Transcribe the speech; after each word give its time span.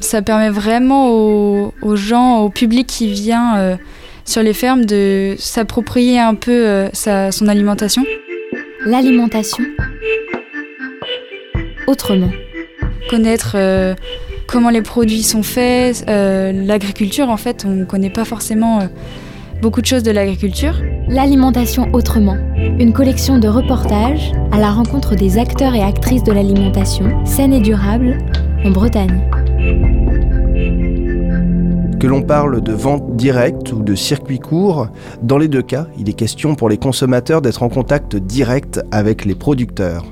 Ça 0.00 0.20
permet 0.20 0.50
vraiment 0.50 1.08
aux, 1.08 1.96
gens, 1.96 2.40
au 2.40 2.50
public 2.50 2.86
qui 2.86 3.10
vient 3.10 3.56
euh, 3.56 3.76
sur 4.26 4.42
les 4.42 4.52
fermes 4.52 4.84
de 4.84 5.36
s'approprier 5.38 6.18
un 6.18 6.34
peu 6.34 6.52
euh, 6.52 6.88
son 6.92 7.48
alimentation. 7.48 8.04
L'alimentation 8.84 9.64
autrement. 11.86 12.30
Connaître 13.08 13.52
euh, 13.54 13.94
comment 14.46 14.68
les 14.68 14.82
produits 14.82 15.22
sont 15.22 15.42
faits, 15.42 16.04
l'agriculture 16.06 17.30
en 17.30 17.38
fait, 17.38 17.64
on 17.66 17.70
ne 17.70 17.84
connaît 17.86 18.10
pas 18.10 18.26
forcément 18.26 18.80
beaucoup 19.62 19.80
de 19.80 19.86
choses 19.86 20.02
de 20.02 20.10
l'agriculture. 20.10 20.74
L'alimentation 21.08 21.88
autrement, 21.94 22.36
une 22.56 22.92
collection 22.92 23.38
de 23.38 23.48
reportages 23.48 24.32
à 24.52 24.58
la 24.58 24.72
rencontre 24.72 25.14
des 25.14 25.38
acteurs 25.38 25.74
et 25.74 25.82
actrices 25.82 26.24
de 26.24 26.32
l'alimentation 26.32 27.24
saine 27.24 27.54
et 27.54 27.60
durable 27.60 28.18
en 28.64 28.70
Bretagne. 28.70 29.22
Que 31.98 32.06
l'on 32.06 32.22
parle 32.22 32.60
de 32.60 32.72
vente 32.72 33.16
directe 33.16 33.72
ou 33.72 33.82
de 33.82 33.94
circuit 33.94 34.38
court, 34.38 34.88
dans 35.22 35.38
les 35.38 35.48
deux 35.48 35.62
cas, 35.62 35.86
il 35.98 36.08
est 36.08 36.12
question 36.12 36.54
pour 36.54 36.68
les 36.68 36.76
consommateurs 36.76 37.40
d'être 37.40 37.62
en 37.62 37.68
contact 37.68 38.16
direct 38.16 38.80
avec 38.90 39.24
les 39.24 39.34
producteurs. 39.34 40.04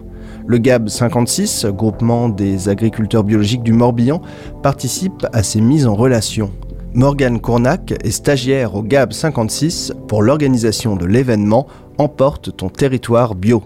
Le 0.46 0.58
GAB 0.58 0.88
56, 0.88 1.66
groupement 1.66 2.28
des 2.28 2.68
agriculteurs 2.68 3.22
biologiques 3.22 3.62
du 3.62 3.72
Morbihan, 3.72 4.22
participe 4.62 5.26
à 5.32 5.42
ces 5.42 5.60
mises 5.60 5.86
en 5.86 5.94
relation. 5.94 6.50
Morgane 6.94 7.40
Cournac 7.40 7.92
est 8.04 8.10
stagiaire 8.10 8.74
au 8.76 8.82
GAB 8.82 9.12
56 9.12 9.92
pour 10.06 10.22
l'organisation 10.22 10.96
de 10.96 11.06
l'événement 11.06 11.66
Emporte 11.98 12.56
ton 12.56 12.68
territoire 12.68 13.34
bio. 13.34 13.62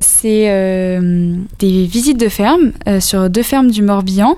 C'est 0.00 0.50
euh, 0.50 1.34
des 1.58 1.86
visites 1.86 2.20
de 2.20 2.28
ferme 2.28 2.72
euh, 2.86 3.00
sur 3.00 3.28
deux 3.28 3.42
fermes 3.42 3.70
du 3.70 3.82
Morbihan. 3.82 4.36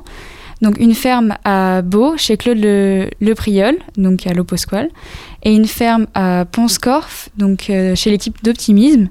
Donc 0.60 0.78
une 0.78 0.94
ferme 0.94 1.36
à 1.44 1.82
Beau, 1.82 2.16
chez 2.16 2.36
Claude 2.36 2.58
Le, 2.60 3.08
donc 3.96 4.26
à 4.26 4.34
l'Oposqual, 4.34 4.90
et 5.44 5.54
une 5.54 5.66
ferme 5.66 6.06
à 6.14 6.44
Ponscorf, 6.50 7.28
donc 7.36 7.70
euh, 7.70 7.94
chez 7.94 8.10
l'équipe 8.10 8.42
d'Optimisme. 8.42 9.08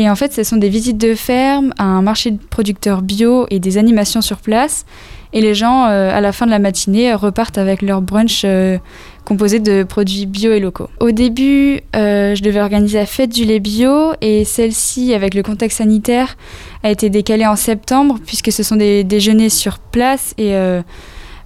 Et 0.00 0.08
en 0.08 0.16
fait, 0.16 0.32
ce 0.32 0.44
sont 0.44 0.56
des 0.56 0.70
visites 0.70 0.96
de 0.96 1.14
ferme, 1.14 1.74
un 1.76 2.00
marché 2.00 2.30
de 2.30 2.38
producteurs 2.38 3.02
bio 3.02 3.46
et 3.50 3.58
des 3.58 3.76
animations 3.76 4.22
sur 4.22 4.38
place. 4.38 4.86
Et 5.34 5.42
les 5.42 5.54
gens, 5.54 5.84
euh, 5.88 6.10
à 6.10 6.22
la 6.22 6.32
fin 6.32 6.46
de 6.46 6.50
la 6.50 6.58
matinée, 6.58 7.12
repartent 7.12 7.58
avec 7.58 7.82
leur 7.82 8.00
brunch 8.00 8.40
euh, 8.46 8.78
composé 9.26 9.58
de 9.58 9.82
produits 9.82 10.24
bio 10.24 10.52
et 10.52 10.58
locaux. 10.58 10.88
Au 11.00 11.10
début, 11.10 11.80
euh, 11.94 12.34
je 12.34 12.42
devais 12.42 12.62
organiser 12.62 12.96
la 12.96 13.04
fête 13.04 13.28
du 13.28 13.44
lait 13.44 13.60
bio 13.60 14.14
et 14.22 14.46
celle-ci, 14.46 15.12
avec 15.12 15.34
le 15.34 15.42
contexte 15.42 15.76
sanitaire, 15.76 16.38
a 16.82 16.90
été 16.90 17.10
décalée 17.10 17.46
en 17.46 17.56
septembre 17.56 18.18
puisque 18.24 18.52
ce 18.52 18.62
sont 18.62 18.76
des 18.76 19.04
déjeuners 19.04 19.50
sur 19.50 19.78
place 19.78 20.32
et 20.38 20.54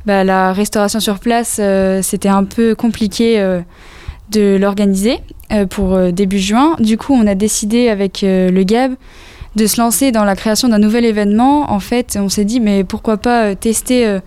bah, 0.07 0.23
la 0.23 0.53
restauration 0.53 1.01
sur 1.01 1.19
place, 1.19 1.61
c'était 2.03 2.29
un 2.29 2.45
peu 2.45 2.77
compliqué 2.77 3.61
de 4.31 4.57
l'organiser 4.61 5.19
pour 5.71 5.99
début 6.13 6.39
juin. 6.39 6.77
Du 6.81 6.97
coup, 6.97 7.13
on 7.13 7.27
a 7.27 7.35
décidé 7.35 7.89
avec 7.89 8.21
le 8.23 8.63
GAB 8.63 8.95
de 9.57 9.67
se 9.67 9.81
lancer 9.81 10.13
dans 10.13 10.25
la 10.25 10.35
création 10.35 10.69
d'un 10.69 10.79
nouvel 10.79 11.05
événement, 11.05 11.73
en 11.73 11.81
fait, 11.81 12.19
on 12.21 12.29
s'est 12.29 12.45
dit, 12.45 12.61
mais 12.61 12.85
pourquoi 12.85 13.17
pas 13.17 13.45
euh, 13.45 13.55
tester 13.55 14.07
euh, 14.07 14.21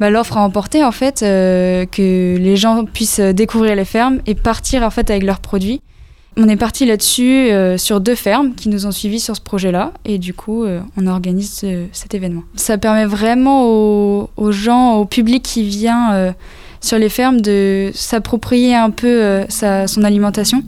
bah, 0.00 0.10
l'offre 0.10 0.36
à 0.36 0.42
emporter, 0.42 0.82
en 0.82 0.92
fait, 0.92 1.22
euh, 1.22 1.86
que 1.86 2.36
les 2.36 2.56
gens 2.56 2.84
puissent 2.84 3.20
découvrir 3.20 3.76
les 3.76 3.84
fermes 3.84 4.20
et 4.26 4.34
partir, 4.34 4.82
en 4.82 4.90
fait, 4.90 5.10
avec 5.10 5.22
leurs 5.22 5.40
produits. 5.40 5.80
On 6.36 6.48
est 6.48 6.56
parti 6.56 6.86
là-dessus 6.86 7.50
sur 7.76 8.00
deux 8.00 8.14
fermes 8.14 8.54
qui 8.54 8.68
nous 8.68 8.86
ont 8.86 8.92
suivis 8.92 9.18
sur 9.18 9.34
ce 9.34 9.40
projet-là 9.40 9.92
et 10.04 10.16
du 10.16 10.32
coup 10.32 10.64
on 10.96 11.06
organise 11.08 11.66
cet 11.90 12.14
événement. 12.14 12.44
Ça 12.54 12.78
permet 12.78 13.04
vraiment 13.04 13.66
aux, 13.66 14.52
gens, 14.52 14.94
au 14.94 15.06
public 15.06 15.42
qui 15.42 15.64
vient 15.64 16.32
sur 16.80 16.98
les 16.98 17.08
fermes 17.08 17.40
de 17.40 17.90
s'approprier 17.94 18.74
un 18.74 18.90
peu 18.90 19.44
son 19.48 20.04
alimentation 20.04 20.62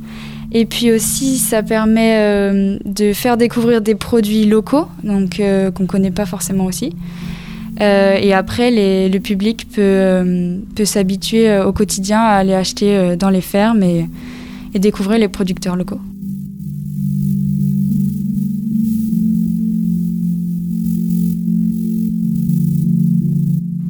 et 0.55 0.67
puis 0.67 0.93
aussi, 0.93 1.39
ça 1.39 1.63
permet 1.63 2.17
euh, 2.19 2.79
de 2.85 3.15
faire 3.15 3.39
découvrir 3.39 3.81
des 3.81 3.95
produits 3.95 4.45
locaux, 4.45 4.87
donc 5.03 5.41
euh, 5.41 5.71
qu'on 5.71 5.85
ne 5.85 5.89
connaît 5.89 6.11
pas 6.11 6.27
forcément 6.27 6.67
aussi. 6.67 6.95
Euh, 7.81 8.19
et 8.21 8.35
après, 8.35 8.71
le 8.71 9.19
public 9.19 9.67
peut, 9.71 10.61
peut 10.77 10.85
s'habituer 10.85 11.59
au 11.61 11.73
quotidien 11.73 12.21
à 12.21 12.35
aller 12.35 12.55
acheter 12.55 13.17
dans 13.17 13.31
les 13.31 13.41
fermes 13.41 13.83
et 13.83 14.09
découvrir 14.75 15.19
les 15.19 15.29
producteurs 15.29 15.75
locaux. 15.75 16.01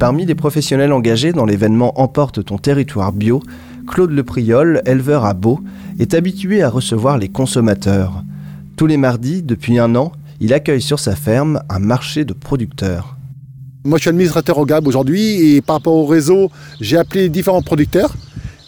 Parmi 0.03 0.25
les 0.25 0.35
professionnels 0.35 0.91
engagés 0.91 1.31
dans 1.31 1.45
l'événement 1.45 1.97
Emporte 2.01 2.43
ton 2.43 2.57
territoire 2.57 3.13
bio, 3.13 3.41
Claude 3.87 4.11
Lepriol, 4.11 4.81
éleveur 4.85 5.23
à 5.23 5.33
Beau, 5.33 5.61
est 5.97 6.13
habitué 6.13 6.61
à 6.61 6.69
recevoir 6.69 7.17
les 7.17 7.29
consommateurs. 7.29 8.21
Tous 8.75 8.85
les 8.85 8.97
mardis, 8.97 9.43
depuis 9.43 9.79
un 9.79 9.95
an, 9.95 10.11
il 10.41 10.53
accueille 10.53 10.81
sur 10.81 10.99
sa 10.99 11.15
ferme 11.15 11.63
un 11.69 11.79
marché 11.79 12.25
de 12.25 12.33
producteurs. 12.33 13.15
Moi, 13.85 13.97
je 13.97 14.01
suis 14.01 14.09
administrateur 14.09 14.57
au 14.57 14.65
GAB 14.65 14.87
aujourd'hui 14.87 15.55
et 15.55 15.61
par 15.61 15.77
rapport 15.77 15.93
au 15.93 16.05
réseau, 16.05 16.51
j'ai 16.81 16.97
appelé 16.97 17.29
différents 17.29 17.61
producteurs 17.61 18.13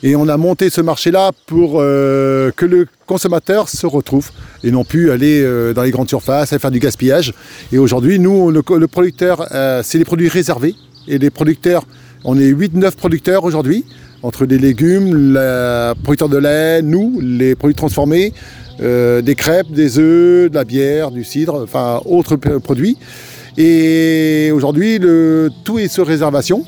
et 0.03 0.15
on 0.15 0.29
a 0.29 0.37
monté 0.37 0.69
ce 0.69 0.79
marché-là 0.79 1.31
pour 1.47 1.81
euh, 1.81 2.51
que 2.55 2.65
le 2.65 2.87
consommateur 3.07 3.67
se 3.67 3.85
retrouve 3.85 4.31
et 4.63 4.71
non 4.71 4.85
plus 4.85 5.11
aller 5.11 5.41
euh, 5.43 5.73
dans 5.73 5.83
les 5.83 5.91
grandes 5.91 6.07
surfaces 6.07 6.53
et 6.53 6.59
faire 6.59 6.71
du 6.71 6.79
gaspillage. 6.79 7.33
Et 7.73 7.77
aujourd'hui, 7.77 8.19
nous, 8.19 8.51
le, 8.51 8.87
producteur, 8.87 9.49
euh, 9.51 9.81
c'est 9.83 9.97
les 9.97 10.05
produits 10.05 10.29
réservés 10.29 10.75
et 11.07 11.17
les 11.17 11.29
producteurs, 11.29 11.83
on 12.23 12.37
est 12.37 12.51
8-9 12.51 12.95
producteurs 12.95 13.43
aujourd'hui 13.43 13.85
entre 14.23 14.45
des 14.45 14.57
légumes, 14.57 15.33
la 15.33 15.93
producteur 16.03 16.29
de 16.29 16.37
lait, 16.37 16.81
nous, 16.81 17.19
les 17.21 17.53
produits 17.53 17.75
transformés, 17.75 18.33
euh, 18.81 19.21
des 19.21 19.35
crêpes, 19.35 19.71
des 19.71 19.99
œufs, 19.99 20.49
de 20.49 20.55
la 20.55 20.63
bière, 20.63 21.11
du 21.11 21.23
cidre, 21.23 21.61
enfin 21.63 22.01
autres 22.05 22.35
produits. 22.35 22.97
Et 23.57 24.51
aujourd'hui, 24.53 24.99
tout 25.63 25.79
est 25.79 25.87
sur 25.87 26.07
réservation. 26.07 26.65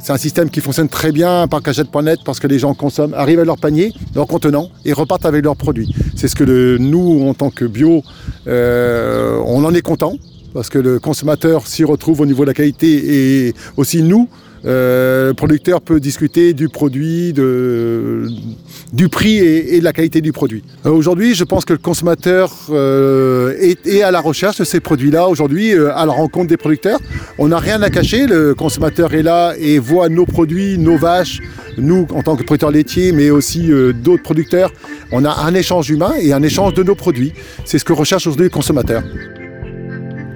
C'est 0.00 0.12
un 0.12 0.18
système 0.18 0.50
qui 0.50 0.60
fonctionne 0.60 0.88
très 0.88 1.10
bien 1.10 1.48
par 1.48 1.62
cagette.net 1.62 2.20
parce 2.24 2.38
que 2.38 2.46
les 2.46 2.58
gens 2.58 2.74
consomment, 2.74 3.14
arrivent 3.14 3.40
à 3.40 3.44
leur 3.44 3.58
panier, 3.58 3.92
leur 4.14 4.28
contenant 4.28 4.68
et 4.84 4.92
repartent 4.92 5.26
avec 5.26 5.44
leurs 5.44 5.56
produits. 5.56 5.92
C'est 6.14 6.28
ce 6.28 6.36
que 6.36 6.76
nous, 6.78 7.26
en 7.28 7.34
tant 7.34 7.50
que 7.50 7.64
bio, 7.64 8.04
euh, 8.46 9.40
on 9.44 9.64
en 9.64 9.74
est 9.74 9.82
content 9.82 10.14
parce 10.54 10.68
que 10.68 10.78
le 10.78 10.98
consommateur 10.98 11.66
s'y 11.66 11.84
retrouve 11.84 12.20
au 12.20 12.26
niveau 12.26 12.42
de 12.44 12.48
la 12.48 12.54
qualité 12.54 13.46
et 13.46 13.54
aussi 13.76 14.02
nous, 14.02 14.28
euh, 14.64 15.28
le 15.28 15.34
producteur 15.34 15.80
peut 15.80 16.00
discuter 16.00 16.52
du 16.52 16.68
produit, 16.68 17.32
du 17.32 19.08
prix 19.08 19.36
et, 19.38 19.78
de 19.78 19.84
la 19.84 19.92
qualité 19.92 20.20
du 20.20 20.32
produit. 20.32 20.62
Euh, 20.86 20.90
aujourd'hui, 20.90 21.34
je 21.34 21.44
pense 21.44 21.64
que 21.64 21.72
le 21.72 21.78
consommateur 21.78 22.52
euh, 22.70 23.54
est, 23.60 24.02
à 24.02 24.10
la 24.10 24.20
recherche 24.20 24.58
de 24.58 24.64
ces 24.64 24.80
produits-là. 24.80 25.28
Aujourd'hui, 25.28 25.72
à 25.72 26.06
la 26.06 26.12
rencontre 26.12 26.48
des 26.48 26.56
producteurs, 26.56 26.98
on 27.38 27.48
n'a 27.48 27.58
rien 27.58 27.82
à 27.82 27.90
cacher. 27.90 28.26
Le 28.26 28.54
consommateur 28.54 29.14
est 29.14 29.22
là 29.22 29.54
et 29.58 29.78
voit 29.78 30.08
nos 30.08 30.26
produits, 30.26 30.78
nos 30.78 30.96
vaches, 30.96 31.40
nous 31.76 32.06
en 32.12 32.22
tant 32.22 32.36
que 32.36 32.42
producteurs 32.42 32.70
laitiers, 32.70 33.12
mais 33.12 33.30
aussi 33.30 33.70
d'autres 34.02 34.22
producteurs. 34.22 34.72
On 35.12 35.24
a 35.24 35.30
un 35.44 35.54
échange 35.54 35.90
humain 35.90 36.12
et 36.20 36.32
un 36.32 36.42
échange 36.42 36.74
de 36.74 36.82
nos 36.82 36.94
produits. 36.94 37.32
C'est 37.64 37.78
ce 37.78 37.84
que 37.84 37.92
recherche 37.92 38.26
aujourd'hui 38.26 38.44
le 38.44 38.50
consommateur. 38.50 39.02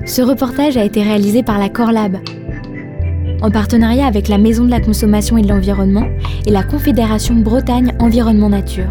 Ce 0.05 0.21
reportage 0.21 0.77
a 0.77 0.85
été 0.85 1.03
réalisé 1.03 1.43
par 1.43 1.59
la 1.59 1.69
Corlab, 1.69 2.19
en 3.41 3.51
partenariat 3.51 4.07
avec 4.07 4.29
la 4.29 4.37
Maison 4.37 4.65
de 4.65 4.71
la 4.71 4.81
Consommation 4.81 5.39
et 5.39 5.43
de 5.43 5.49
l'Environnement 5.49 6.07
et 6.45 6.51
la 6.51 6.65
Confédération 6.65 7.35
Bretagne 7.37 7.93
Environnement 8.01 8.49
Nature. 8.49 8.91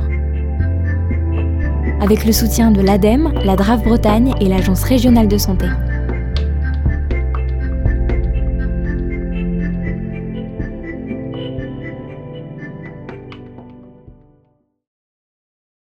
Avec 1.99 2.25
le 2.25 2.31
soutien 2.31 2.71
de 2.71 2.81
l'ADEME, 2.81 3.33
la 3.45 3.55
DRAF 3.55 3.83
Bretagne 3.83 4.33
et 4.39 4.47
l'Agence 4.47 4.83
régionale 4.83 5.27
de 5.27 5.37
santé. 5.37 5.67